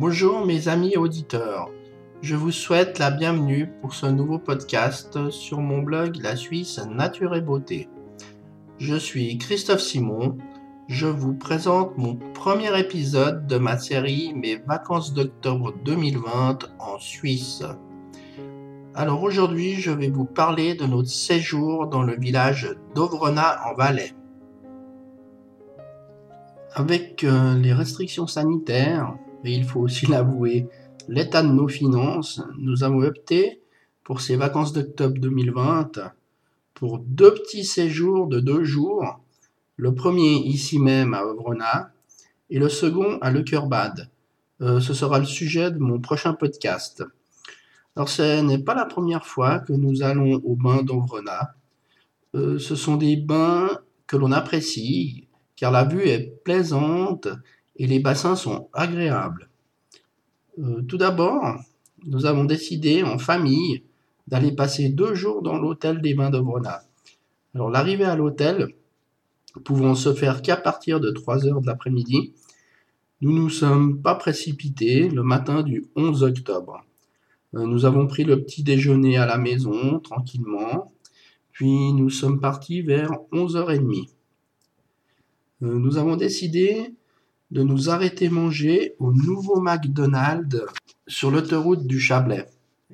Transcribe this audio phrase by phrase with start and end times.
[0.00, 1.72] Bonjour mes amis auditeurs,
[2.22, 7.34] je vous souhaite la bienvenue pour ce nouveau podcast sur mon blog La Suisse Nature
[7.34, 7.88] et Beauté.
[8.78, 10.38] Je suis Christophe Simon,
[10.86, 17.64] je vous présente mon premier épisode de ma série Mes vacances d'octobre 2020 en Suisse.
[18.94, 24.12] Alors aujourd'hui je vais vous parler de notre séjour dans le village d'Ovrona en Valais.
[26.74, 30.66] Avec euh, les restrictions sanitaires, et il faut aussi l'avouer,
[31.08, 33.60] l'état de nos finances, nous avons opté
[34.04, 36.12] pour ces vacances d'octobre 2020
[36.74, 39.20] pour deux petits séjours de deux jours.
[39.76, 41.92] Le premier ici même à Ovrona
[42.50, 44.10] et le second à Le Bad.
[44.60, 47.04] Euh, ce sera le sujet de mon prochain podcast.
[47.94, 51.54] Alors ce n'est pas la première fois que nous allons au bain d'Ovrona.
[52.34, 53.70] Euh, ce sont des bains
[54.06, 57.28] que l'on apprécie car la vue est plaisante
[57.78, 59.48] et les bassins sont agréables.
[60.58, 61.56] Euh, tout d'abord,
[62.04, 63.82] nous avons décidé en famille
[64.26, 66.42] d'aller passer deux jours dans l'hôtel des bains de
[67.54, 68.74] Alors l'arrivée à l'hôtel
[69.64, 72.32] pouvant se faire qu'à partir de 3 heures de l'après-midi,
[73.20, 76.84] nous ne nous sommes pas précipités le matin du 11 octobre.
[77.54, 80.92] Euh, nous avons pris le petit déjeuner à la maison tranquillement,
[81.52, 84.08] puis nous sommes partis vers 11h30.
[85.62, 86.94] Euh, nous avons décidé
[87.50, 90.64] de nous arrêter manger au nouveau McDonald's
[91.06, 92.46] sur l'autoroute du Chablais.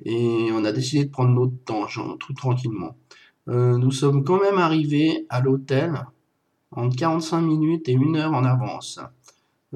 [0.03, 1.87] Et on a décidé de prendre notre temps,
[2.19, 2.95] tout tranquillement.
[3.47, 6.05] Euh, nous sommes quand même arrivés à l'hôtel
[6.71, 8.99] en 45 minutes et une heure en avance.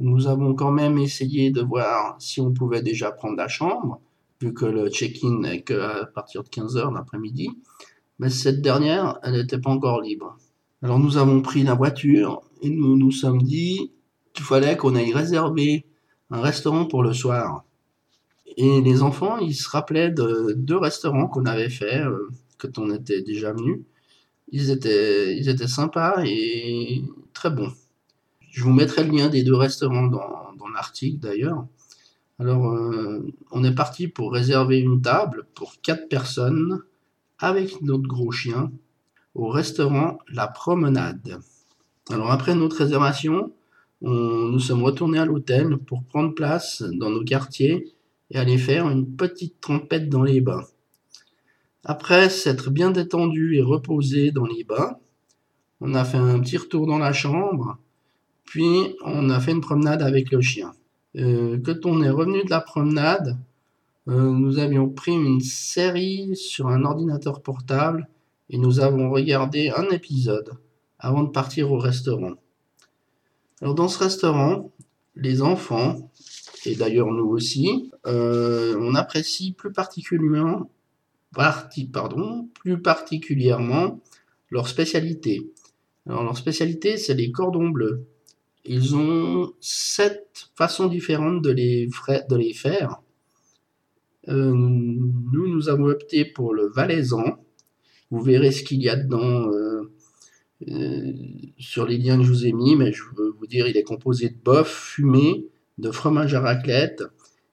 [0.01, 3.99] Nous avons quand même essayé de voir si on pouvait déjà prendre la chambre,
[4.41, 7.49] vu que le check-in n'est qu'à partir de 15 heures l'après-midi.
[8.17, 10.37] Mais cette dernière, elle n'était pas encore libre.
[10.81, 13.91] Alors nous avons pris la voiture et nous nous sommes dit
[14.43, 15.85] fallait qu'on aille réserver
[16.31, 17.63] un restaurant pour le soir.
[18.57, 22.93] Et les enfants, ils se rappelaient de deux restaurants qu'on avait fait euh, quand on
[22.93, 23.83] était déjà venu.
[24.51, 27.71] Ils étaient, ils étaient sympas et très bons.
[28.49, 31.65] Je vous mettrai le lien des deux restaurants dans, dans l'article d'ailleurs.
[32.39, 36.81] Alors, euh, on est parti pour réserver une table pour quatre personnes
[37.37, 38.71] avec notre gros chien
[39.35, 41.39] au restaurant La Promenade.
[42.09, 43.53] Alors après notre réservation,
[44.01, 47.93] nous sommes retournés à l'hôtel pour prendre place dans nos quartiers
[48.31, 50.65] et aller faire une petite trempette dans les bains.
[51.83, 54.97] Après s'être bien détendu et reposé dans les bains,
[55.81, 57.77] on a fait un petit retour dans la chambre,
[58.45, 60.73] puis on a fait une promenade avec le chien.
[61.15, 63.37] Euh, quand on est revenu de la promenade,
[64.07, 68.07] euh, nous avions pris une série sur un ordinateur portable
[68.49, 70.51] et nous avons regardé un épisode
[70.97, 72.33] avant de partir au restaurant.
[73.61, 74.71] Alors dans ce restaurant,
[75.15, 76.11] les enfants,
[76.65, 80.69] et d'ailleurs nous aussi, euh, on apprécie plus particulièrement,
[81.33, 83.99] pardon, plus particulièrement
[84.49, 85.51] leur spécialité.
[86.07, 88.05] Alors leur spécialité, c'est les cordons bleus.
[88.65, 93.01] Ils ont sept façons différentes de les, de les faire.
[94.27, 97.43] Euh, nous, nous avons opté pour le valaisan.
[98.11, 99.91] Vous verrez ce qu'il y a dedans euh,
[100.67, 101.13] euh,
[101.57, 103.83] sur les liens que je vous ai mis, mais je veux vous dire, il est
[103.83, 105.47] composé de bœuf fumé,
[105.77, 107.03] de fromage à raclette,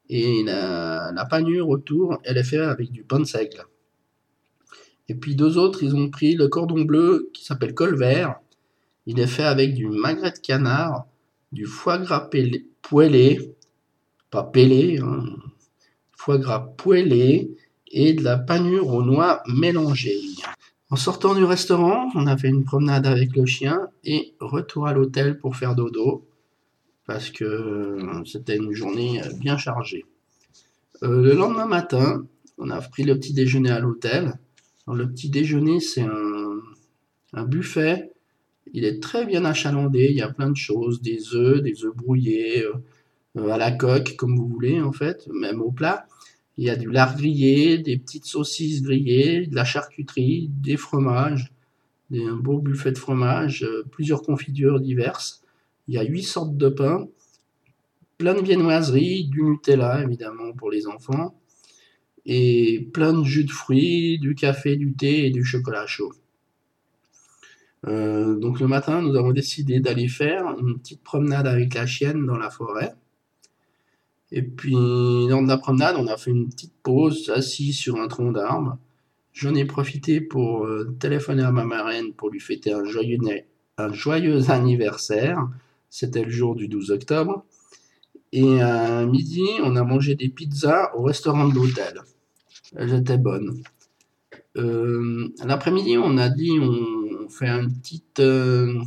[0.09, 3.65] et la, panure autour, elle est faite avec du pain de seigle.
[5.09, 8.37] Et puis deux autres, ils ont pris le cordon bleu qui s'appelle colvert.
[9.07, 11.07] Il est fait avec du magret de canard,
[11.53, 12.29] du foie gras
[12.83, 13.55] poêlé,
[14.31, 15.25] pas pelé, hein,
[16.13, 17.57] foie gras poêlé,
[17.93, 20.21] et de la panure aux noix mélangées.
[20.89, 24.93] En sortant du restaurant, on a fait une promenade avec le chien et retour à
[24.93, 26.25] l'hôtel pour faire dodo
[27.07, 30.05] parce que c'était une journée bien chargée.
[31.03, 32.25] Euh, le lendemain matin,
[32.59, 34.39] on a pris le petit déjeuner à l'hôtel.
[34.87, 36.03] Le petit déjeuner, c'est
[37.33, 38.13] un, buffet.
[38.73, 40.07] Il est très bien achalandé.
[40.11, 44.17] Il y a plein de choses, des œufs, des œufs brouillés, euh, à la coque,
[44.17, 46.07] comme vous voulez en fait, même au plat.
[46.59, 51.53] Il y a du lard grillé, des petites saucisses grillées, de la charcuterie, des fromages,
[52.13, 55.43] un beau buffet de fromage, euh, plusieurs confitures diverses.
[55.89, 57.09] Il y a huit sortes de pain,
[58.19, 61.39] plein de viennoiseries, du Nutella évidemment pour les enfants,
[62.25, 66.13] et plein de jus de fruits, du café, du thé et du chocolat chaud.
[67.87, 72.27] Euh, donc le matin, nous avons décidé d'aller faire une petite promenade avec la chienne
[72.27, 72.95] dans la forêt.
[74.37, 78.07] Et puis, lors de la promenade, on a fait une petite pause, assis sur un
[78.07, 78.77] tronc d'arbre.
[79.33, 83.17] J'en ai profité pour euh, téléphoner à ma marraine pour lui fêter un joyeux,
[83.79, 85.49] un joyeux anniversaire.
[85.89, 87.47] C'était le jour du 12 octobre.
[88.31, 92.03] Et à midi, on a mangé des pizzas au restaurant de l'hôtel.
[92.75, 93.63] Elles étaient bonnes.
[94.59, 98.83] Euh, L'après-midi, on a dit on fait une petite, euh,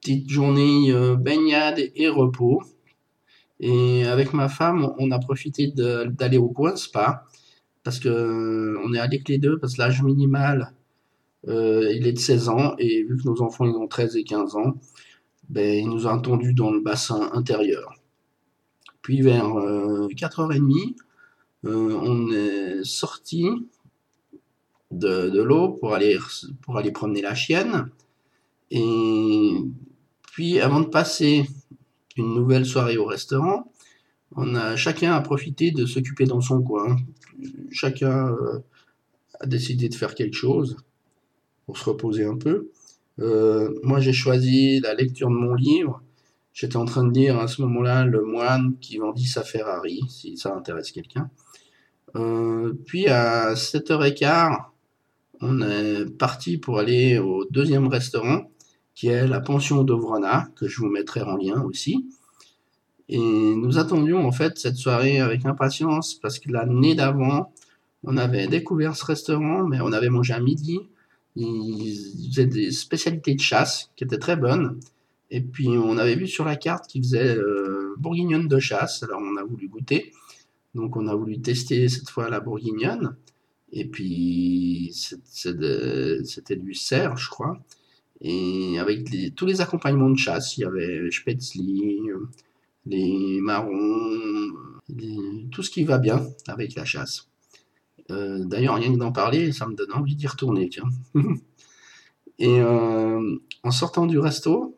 [0.00, 2.62] petite journée baignade et repos.
[3.60, 7.26] Et avec ma femme, on a profité d'aller au coin spa
[7.82, 10.74] parce que euh, on est allé que les deux parce que l'âge minimal
[11.48, 14.24] euh, il est de 16 ans et vu que nos enfants ils ont 13 et
[14.24, 14.74] 15 ans,
[15.48, 17.94] ben, il nous a attendu dans le bassin intérieur.
[19.02, 20.96] Puis vers 4h30,
[21.64, 23.48] on est sorti
[24.90, 26.18] de, l'eau pour aller,
[26.62, 27.90] pour aller promener la chienne.
[28.70, 29.56] Et
[30.32, 31.46] puis, avant de passer
[32.16, 33.70] une nouvelle soirée au restaurant,
[34.76, 36.96] chacun a profité de s'occuper dans son coin.
[37.70, 38.58] Chacun euh,
[39.40, 40.76] a décidé de faire quelque chose
[41.66, 42.70] pour se reposer un peu.
[43.20, 46.02] Euh, moi, j'ai choisi la lecture de mon livre.
[46.52, 50.36] J'étais en train de lire à ce moment-là Le moine qui vendit sa Ferrari, si
[50.36, 51.30] ça intéresse quelqu'un.
[52.16, 54.56] Euh, puis à 7h15,
[55.40, 58.49] on est parti pour aller au deuxième restaurant,
[59.00, 62.10] qui est la pension d'Ovrona, que je vous mettrai en lien aussi.
[63.08, 67.50] Et nous attendions en fait cette soirée avec impatience parce que l'année d'avant,
[68.04, 70.80] on avait découvert ce restaurant, mais on avait mangé à midi.
[71.34, 74.78] Ils faisaient des spécialités de chasse qui étaient très bonnes.
[75.30, 79.22] Et puis on avait vu sur la carte qu'ils faisaient euh, bourguignonne de chasse, alors
[79.22, 80.12] on a voulu goûter.
[80.74, 83.16] Donc on a voulu tester cette fois la bourguignonne.
[83.72, 87.58] Et puis, c'était du cerf, je crois.
[88.22, 92.00] Et avec tous les accompagnements de chasse, il y avait Spätzli,
[92.86, 94.50] les marrons,
[95.50, 97.28] tout ce qui va bien avec la chasse.
[98.10, 100.68] Euh, d'ailleurs, rien que d'en parler, ça me donne envie d'y retourner.
[102.38, 104.76] Et euh, en sortant du resto,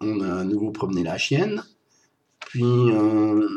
[0.00, 1.62] on a à nouveau promené la chienne.
[2.40, 3.48] Puis, euh,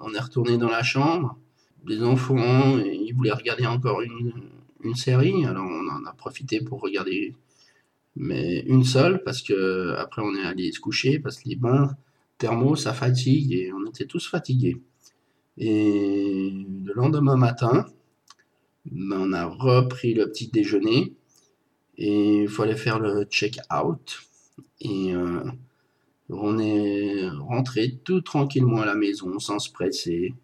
[0.00, 1.38] on est retourné dans la chambre
[1.84, 4.32] des enfants, ils voulaient regarder encore une,
[4.94, 7.34] série, alors on en a profité pour regarder,
[8.16, 11.90] mais une seule, parce que après on est allé se coucher, parce que les bains
[12.38, 14.82] thermaux, ça fatigue, et on était tous fatigués.
[15.58, 16.50] Et
[16.84, 17.86] le lendemain matin,
[18.86, 21.14] ben, on a repris le petit déjeuner,
[21.98, 24.18] et il fallait faire le check-out,
[24.80, 25.44] et euh,
[26.28, 30.34] on est rentré tout tranquillement à la maison, sans se presser,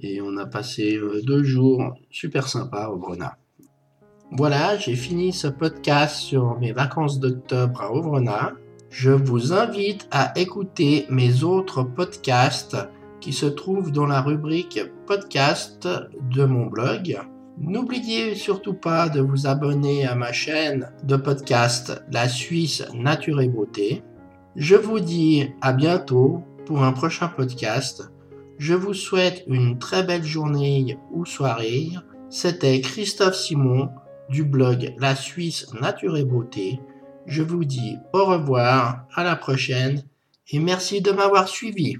[0.00, 3.38] et on a passé euh, deux jours super sympas au Grenat.
[4.30, 8.52] Voilà, j'ai fini ce podcast sur mes vacances d'octobre à Auvergnat.
[8.90, 12.76] Je vous invite à écouter mes autres podcasts
[13.20, 15.88] qui se trouvent dans la rubrique podcast
[16.30, 17.18] de mon blog.
[17.58, 23.48] N'oubliez surtout pas de vous abonner à ma chaîne de podcast La Suisse Nature et
[23.48, 24.02] Beauté.
[24.56, 28.12] Je vous dis à bientôt pour un prochain podcast.
[28.58, 31.92] Je vous souhaite une très belle journée ou soirée.
[32.28, 33.88] C'était Christophe Simon
[34.28, 36.80] du blog La Suisse Nature et Beauté.
[37.26, 40.02] Je vous dis au revoir, à la prochaine
[40.50, 41.96] et merci de m'avoir suivi.